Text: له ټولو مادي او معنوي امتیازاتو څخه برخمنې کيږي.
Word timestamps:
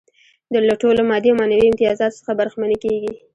له 0.67 0.73
ټولو 0.81 1.01
مادي 1.09 1.29
او 1.31 1.39
معنوي 1.39 1.65
امتیازاتو 1.69 2.17
څخه 2.19 2.37
برخمنې 2.39 2.77
کيږي. 2.83 3.13